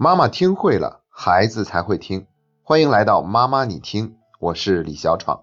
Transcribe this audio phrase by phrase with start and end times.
[0.00, 2.28] 妈妈听会了，孩子才会听。
[2.62, 5.42] 欢迎来到妈妈你听，我是李小闯。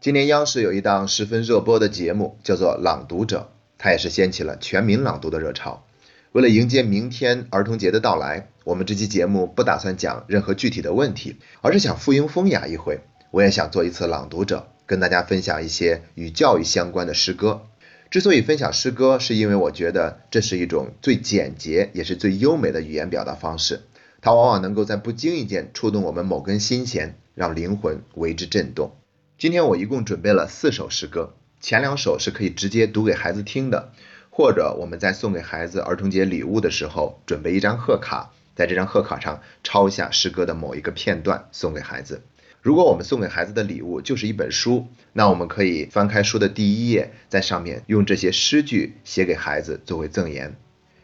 [0.00, 3.40] 今年央视有一档十分热播的节目，叫做《朗读者》，
[3.76, 5.84] 它也是掀起了全民朗读的热潮。
[6.32, 13.00] 为了迎接明天儿童节的到来，我们这期节目不打算讲任何具体的问题，而是想附庸风雅一回。
[13.32, 17.66] 我也想做一次朗读者，跟大家分享一些与教育相关的诗歌。
[18.10, 23.82] 之所以分享诗歌，是因为我觉得这是一种最简洁也是最优美的语言表达方式。
[24.20, 28.96] 它往往能够在不经意间触动我们某根心弦，让灵魂为之震动。
[29.38, 33.92] 今天我一共准备了四首诗歌，前两首是可以直接读给孩子听的，
[34.30, 42.22] 或者我们在送给孩子儿童节礼物的时候，准备一张贺卡，在这张贺卡上抄下诗歌的某一个片段送给孩子。
[42.66, 50.56] 如果我们送给孩子的礼物就是一本书，那我们可以翻开书的第一页，在上面用这些诗句写给孩子作为赠言。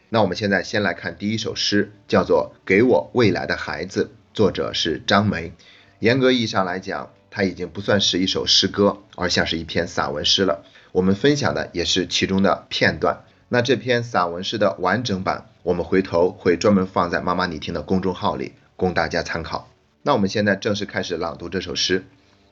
[0.09, 5.53] 那我们现在先来看第一首诗，叫做《给我未来的孩子》，作者是张梅。
[5.99, 10.65] 严格意义上来讲，它已经不算是一首诗歌，而像是一篇散文诗了。
[10.91, 13.23] 我们分享的也是其中的片段。
[13.47, 19.69] 那这篇散文诗的完整版，我们回头会专门放在妈妈你听的公众号里，供大家参考。
[20.05, 22.01] 那我们现在正式开始朗读这首诗，《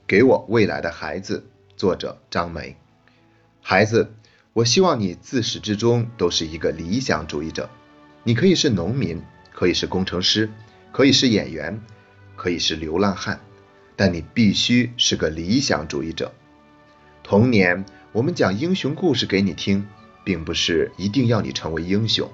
[0.07, 1.43] 给我未来的孩子》，
[1.75, 2.77] 作者张梅。
[3.61, 4.13] 孩子，
[4.53, 7.69] 我希望你自始至终都是一个理想主义者。
[8.23, 9.21] 你可以是农民，
[9.51, 10.49] 可以是工程师，
[10.93, 11.81] 可以是演员，
[12.37, 13.41] 可以是流浪汉，
[13.97, 16.33] 但你必须是个理想主义者。
[17.21, 19.85] 童年，我们讲英雄故事给你听，
[20.23, 22.31] 并不是一定要你成为英雄，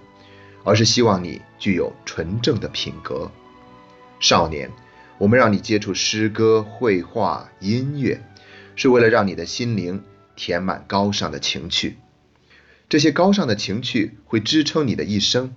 [0.63, 3.31] 而是希望你具有纯正的品格。
[4.19, 4.69] 少年。
[5.19, 8.21] 我们让你接触诗歌、绘画、音乐，
[8.75, 10.03] 是为了让你的心灵
[10.35, 11.97] 填满高尚的情趣。
[12.87, 15.55] 这些高尚的情趣会支撑你的一生，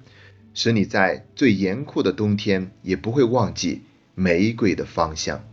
[0.54, 3.82] 使你在最严酷的冬天也不会忘记
[4.14, 5.44] 玫瑰的芳香。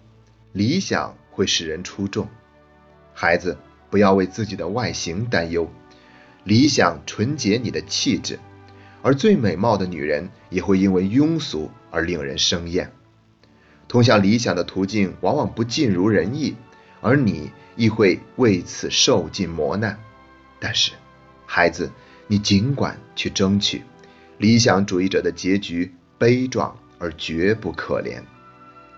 [0.53, 2.30] 理想会使人出众。
[3.14, 3.58] 孩子，
[3.89, 5.70] 不要为自己的外形担忧，
[6.45, 8.39] 理想纯洁你的气质，
[9.02, 12.92] 而最美貌的女人也会因为庸俗而令人生厌。
[13.87, 16.55] 通向理想的途径往往不尽如人意，
[17.02, 19.98] 而你亦会为此受尽磨难。
[20.59, 20.92] 但是，
[21.45, 21.92] 孩子，
[22.27, 23.83] 你尽管去争取。
[24.37, 28.21] 理想主义者的结局悲壮而绝不可怜。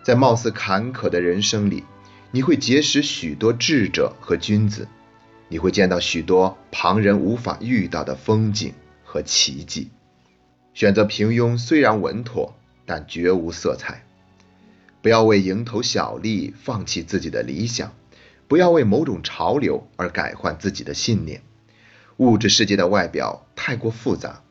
[0.04, 1.84] 在貌似坎坷的人生里，
[2.32, 4.88] 你会结识许多智者和君子，
[5.48, 8.74] 你会见到许多旁人无法遇到的风景
[9.04, 9.90] 和奇迹。
[10.74, 12.56] 选择平庸虽然稳妥，
[12.86, 14.04] 但绝无色彩。
[15.02, 17.94] 不要为蝇头小利放弃自己的理想，
[18.48, 21.42] 不要为某种潮流而改换自己的信念。
[22.18, 24.44] 物质世界的外表太过复杂，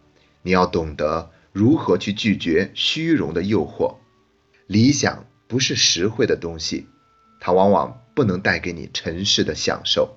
[0.42, 3.96] 你要懂得如何去拒绝虚荣的诱惑。
[4.66, 6.86] 理想不是实惠的东西，
[7.40, 10.16] 它往往不能带给你尘世的享受。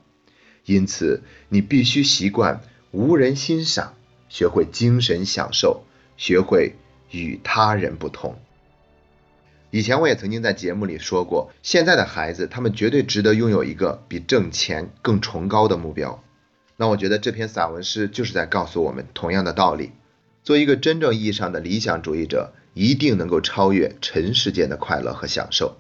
[0.64, 2.62] 因此，你必须习惯
[2.92, 3.96] 无人欣赏，
[4.30, 5.84] 学会精神享受，
[6.16, 6.76] 学会
[7.10, 8.40] 与他人不同。
[9.72, 16.22] 以前我也曾经在节目里说过，现在的孩子他们绝对值得拥有一个比挣钱更崇高的目标。
[16.76, 19.92] 那我觉得这篇散文诗就是在告诉我们同样的道理：
[20.44, 25.78] 做一个真正意义上的理想主义者，一定能够超越尘世间的快乐和享受。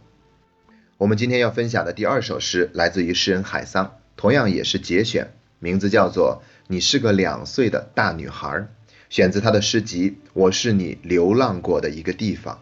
[0.97, 8.47] 我们今天要分享的第二首诗来自于诗人海桑，同样也是节选，名字叫做《你是个两岁的大女孩》，
[9.09, 12.55] 选自他的诗集《我是你流浪过的一个地方》。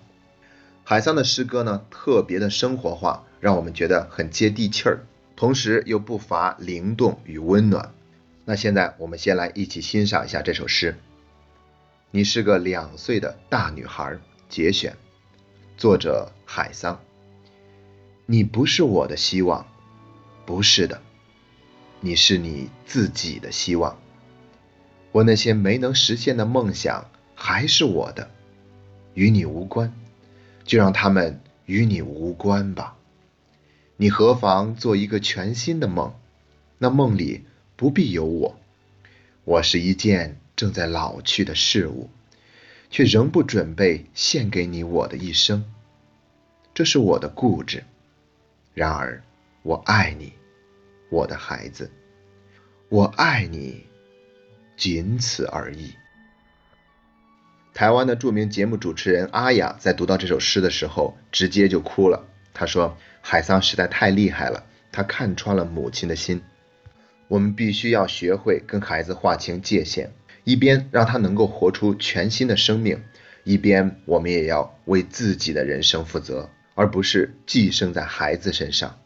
[0.90, 5.06] 海桑的诗歌呢，特别的生活化，让我们觉得很接地气儿，
[5.36, 7.94] 同时又不乏灵动与温暖。
[8.44, 10.98] 那现在我们先来一起欣赏一下这首诗。
[12.10, 14.18] 你是个两岁的大女孩，
[14.50, 14.96] 节选，
[15.78, 17.00] 作者海桑。
[18.26, 19.68] 你不是我的希望，
[20.48, 21.00] 不是的，
[22.00, 23.96] 你是你自己的希望。
[25.12, 28.32] 我那些没能实现的梦想还是我的，
[29.14, 29.94] 与你无关。
[30.70, 32.96] 就让他们与你无关吧。
[33.98, 36.14] 你何妨做一个全新的梦？
[36.78, 37.44] 那梦里
[37.76, 38.56] 不必有我。
[39.46, 42.12] 我是一件正在老去的事物，
[42.92, 45.66] 却仍不准备献给你我的一生。
[46.76, 47.84] 这是我的固执。
[48.76, 49.24] 然而，
[49.64, 50.34] 我爱你，
[51.10, 51.90] 我的孩子。
[52.90, 53.88] 我爱你，
[54.78, 55.96] 仅此而已。
[57.80, 62.28] 台湾的著名节目主持人阿雅在读到这首诗的时候，直接就哭了。
[62.54, 66.42] 她说：“海桑实在太厉害了，他看穿了母亲的心。
[67.30, 70.12] 我们必须要学会跟孩子划清界限，
[70.44, 73.02] 一边让他能够活出全新的生命，
[73.46, 78.98] 一边我们也要为自己的人生负责，而不是寄生在孩子身上。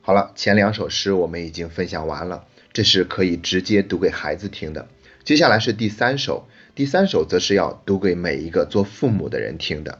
[0.00, 4.88] 好了，前两首诗我们已经分享完了，这是可以直接读给孩子听的。
[5.22, 9.98] 接下来是第三首，第三首则是要读给每一个做父母的人听的。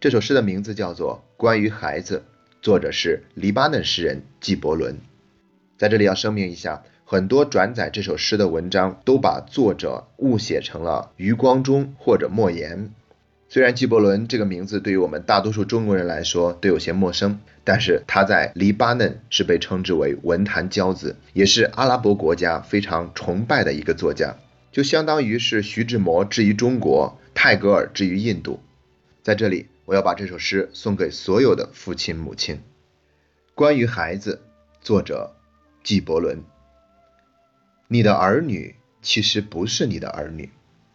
[0.00, 2.24] 这首诗的名字叫做《关于孩子》，
[2.60, 4.98] 作者是黎巴嫩诗人纪伯伦。
[5.78, 12.90] 在这里要声明一下，很多转载这首诗的文章都把作者误写成了余光中或者莫言。
[13.48, 24.34] 虽然纪伯伦这个名字对于我们大多数中国人来说都有些陌生，但是他在黎巴嫩是被称之为文坛骄子，也是阿拉伯国家非常崇拜的一个作家。
[24.72, 28.60] 就相当于是徐志摩之于中国，泰戈尔之于印度。
[29.22, 32.62] 在这里，我要把这首诗送给所有的父亲母亲。
[33.54, 34.42] 关于孩子，
[34.80, 35.34] 作者
[35.82, 36.42] 纪伯伦。
[37.88, 40.50] 你的儿女其实不是你的儿女，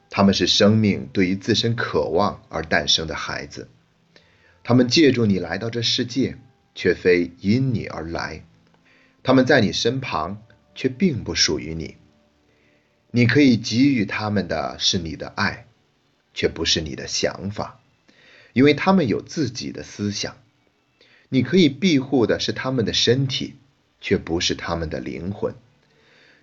[0.09, 3.67] 他们是生命对于自身渴望而诞生的孩子。
[4.63, 6.37] 他们借助你来到这世界，
[6.73, 8.45] 却非因你而来。
[9.21, 10.41] 他们在你身旁，
[10.73, 11.97] 却并不属于你。
[13.15, 15.67] 你可以给予他们的是你的爱，
[16.33, 17.79] 却不是你的想法，
[18.51, 20.35] 因为他们有自己的思想。
[21.29, 23.55] 你可以庇护的是他们的身体，
[24.01, 25.55] 却不是他们的灵魂，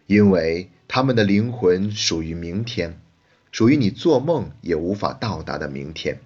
[0.07, 2.99] 因为他们的灵魂属于明天，
[3.51, 6.21] 属于你做梦也无法到达的明天。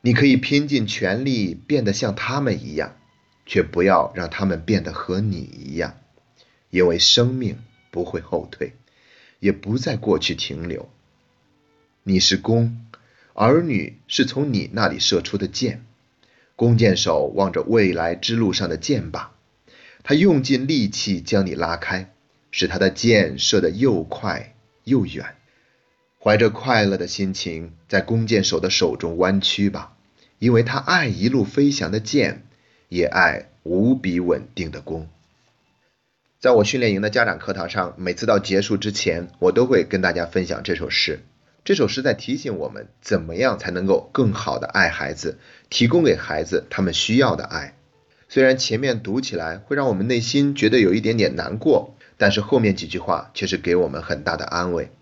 [0.00, 2.96] 你可以拼尽全力变得像他们一样，
[3.44, 5.98] 却不要让他们变得和你一样，
[6.70, 7.58] 因为生命
[7.90, 8.72] 不会后退。
[9.40, 10.88] 也不在过去停留。
[12.02, 12.86] 你是弓，
[13.34, 15.84] 儿女是从你那里射出的箭。
[16.56, 19.28] 弓箭手望着未来之路上的箭靶，
[20.02, 22.12] 他用尽力气将你拉开，
[22.50, 24.54] 使他的箭射得又快
[24.84, 25.36] 又远。
[26.20, 29.96] 怀着快乐的心情，在弓箭手的手中弯曲吧，
[30.40, 32.44] 因为他爱一路飞翔的箭，
[32.88, 35.08] 也爱无比稳定的弓。
[36.40, 41.18] 在我训练营的家长课堂上，每次到结束之前，我都会跟大家分享这首诗。
[41.64, 45.38] 这首诗在提醒我们，怎么样才能够更好的爱孩子，
[45.68, 47.74] 提供给孩子他们需要的爱。
[48.28, 54.92] 虽然前面读起来会让我们内心觉得有一点点难过，但是后面几句话却是给我们很大的安慰。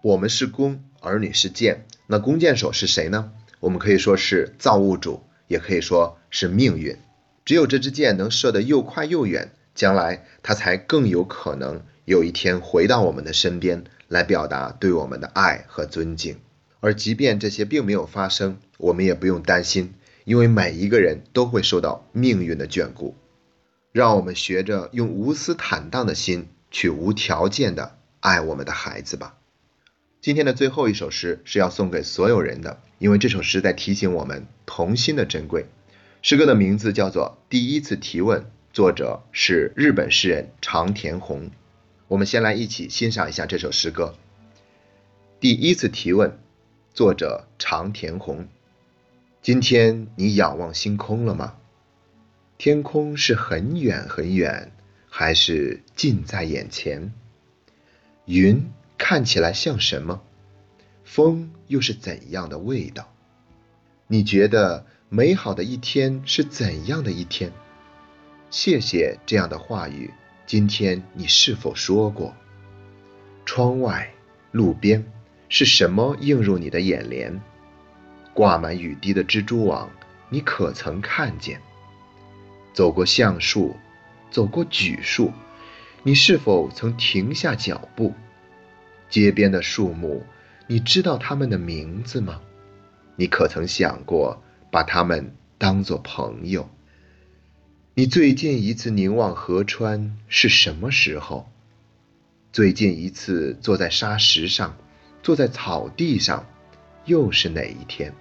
[0.00, 3.32] 我们是弓，儿女是箭，那弓箭手是谁呢？
[3.58, 6.96] 我们可以说是造物主，也可以说是命运。
[7.44, 9.50] 只有这支箭能射得又快又远。
[9.78, 16.40] 将来他才更有可能有一天回到我们的身边，来表达对我们的爱和尊敬。
[16.80, 19.94] 而即便这些并没有发生，我们也不用担心，
[20.24, 23.14] 因为每一个人都会受到命运的眷顾。
[23.92, 29.36] 让我们学着用无私坦荡的心去无条件的爱我们的孩子吧。
[30.20, 35.66] 今天的最后一首诗是要送给所有人的，因为这首诗在提醒我们童心的珍贵。
[36.20, 38.40] 诗歌的名字叫做《第一次提问》。
[38.72, 41.50] 作者是日本诗人长田宏。
[42.06, 44.14] 我们先来一起欣赏一下这首诗歌。
[45.40, 46.38] 第一次提问，
[46.94, 48.46] 作者长田宏。
[49.42, 51.54] 今天你仰望星空了吗？
[52.56, 54.72] 天空是很远很远，
[55.08, 57.12] 还是近在眼前？
[58.26, 60.22] 云看起来像什么？
[61.04, 63.12] 风又是怎样的味道？
[64.06, 67.52] 你觉得美好的一天是怎样的一天？
[68.50, 70.10] 谢谢这样的话语。
[70.46, 72.34] 今天你是否说过？
[73.44, 74.10] 窗外、
[74.52, 75.04] 路边
[75.50, 77.38] 是什么映入你的眼帘？
[78.32, 79.90] 挂满雨滴的蜘蛛网，
[80.30, 81.60] 你可曾看见？
[82.72, 83.76] 走过橡树，
[84.30, 85.30] 走过榉树，
[86.02, 88.14] 你是否曾停下脚步？
[89.10, 90.22] 街边的树木，
[90.66, 92.40] 你知道它们的名字吗？
[93.16, 96.66] 你可曾想过把它们当作朋友？
[97.98, 101.50] 你最近一次凝望河川是什么时候？
[102.52, 104.76] 最近一次坐在沙石上，
[105.20, 106.46] 坐在草地上，
[107.06, 108.14] 又是哪一天？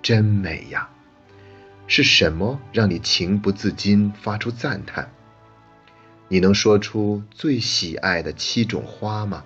[0.00, 0.88] 真美呀！
[1.88, 5.12] 是什么让你情不自禁发出赞叹？
[6.28, 9.44] 你能说出最喜爱的七种花吗？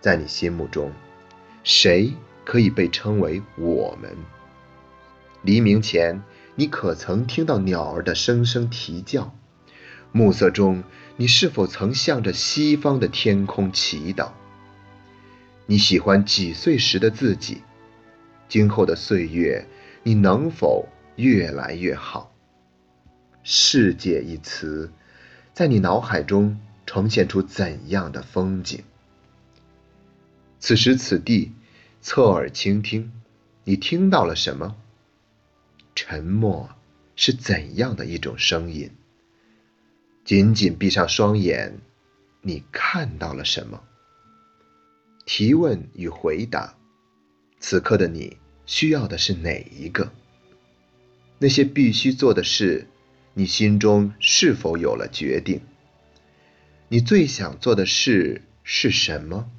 [0.00, 0.92] 在你心目中，
[1.64, 2.12] 谁
[2.44, 4.16] 可以被称为我们？
[5.42, 6.22] 黎明前。
[6.56, 9.34] 你可曾听到鸟儿的声声啼叫？
[10.12, 10.84] 暮色中，
[11.16, 14.30] 你是否曾向着西方的天空祈祷？
[15.66, 17.62] 你喜欢几岁时的自己？
[18.48, 19.66] 今后的岁月，
[20.04, 22.32] 你能否越来越好？
[23.42, 24.92] 世界一词，
[25.52, 28.84] 在你脑海中呈现出怎样的风景？
[30.60, 31.52] 此时此地，
[32.00, 33.10] 侧耳倾听，
[33.64, 34.76] 你听到了什么？
[36.14, 36.70] 沉默
[37.16, 38.88] 是怎样的一种声音？
[40.24, 41.80] 紧紧闭上双眼，
[42.40, 43.82] 你看到了什么？
[45.26, 46.76] 提问与回答，
[47.58, 50.12] 此刻的你需要的是哪一个？
[51.40, 52.86] 那些必须做的事，
[53.32, 55.62] 你心中是否有了决定？
[56.86, 59.50] 你最想做的事是什么？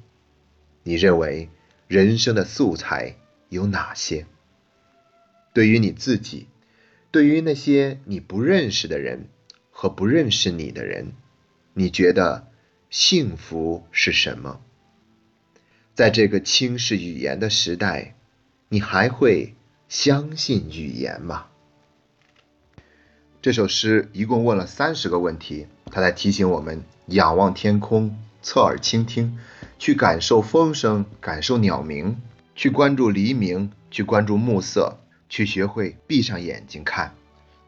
[0.84, 1.50] 你认为
[1.86, 3.14] 人生的素材
[3.50, 4.24] 有哪些？
[5.56, 6.48] 对于你自己，
[7.10, 9.30] 对于那些你不认识的人
[9.70, 11.12] 和不认识你的人，
[11.72, 12.48] 你觉得
[12.90, 14.60] 幸福是什么？
[15.94, 18.16] 在这个轻视语言的时代，
[18.68, 19.54] 你还会
[19.88, 21.46] 相信语言吗？
[23.40, 29.38] 这首诗一共问了三十个问题，它在提醒我们：仰望天空，侧耳倾听，
[29.78, 32.20] 去感受风声，感受鸟鸣，
[32.54, 34.98] 去关注黎明，去关注暮色，
[35.28, 37.14] 去学会闭上眼睛看。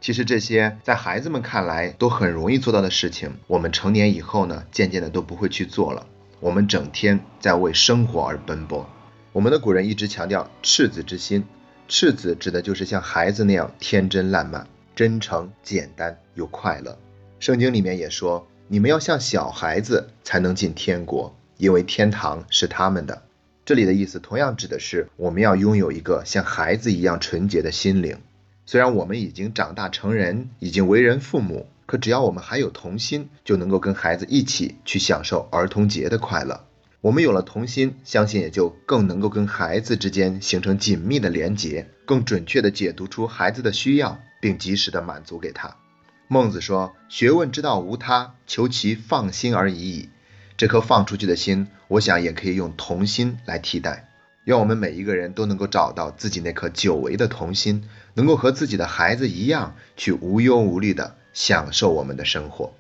[0.01, 6.07] 其实这些在孩子们看来都很容易做到的事情，我们成年以后呢，渐渐的都不会去做了。
[6.41, 8.89] 我们整天在为生活而奔波。
[9.33, 11.45] 我们的古人一直强调赤子之心，
[11.89, 16.97] 赤子指的就是像孩子那样天真烂漫、真诚、简单又快乐。
[17.41, 23.23] 圣经里面也说，你们要像小孩子才能进天国，因为天堂是他们的。
[23.69, 28.17] 这里的意思同样指的是我们要拥有一个像孩子一样纯洁的心灵。
[28.65, 31.69] 虽然我们已经长大成人，已经为人父母。
[31.85, 36.65] 可只要我们还有童心，就能够跟孩子一起去享受儿童节的快乐。
[37.03, 45.77] 我们有了童心，相信也就更能够跟孩子之间形成紧密的连结，更准确地解读出孩子的需要，并及时地满足给他。
[46.27, 50.09] 孟子说：“学问之道无他，求其放心而已矣。”
[50.59, 54.11] 这颗放出去的心，我想也可以用童心来替代。
[54.45, 61.17] 愿我们每一个人都能够找到自己那颗久违的童心，能够和自己的孩子一样，去无忧无虑的。
[61.35, 62.75] 享受我们的生活。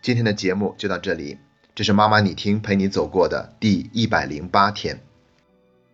[0.00, 1.38] 今天的节目就到这里，
[1.74, 5.00] 这是妈妈你听陪你走过的第一百零八天。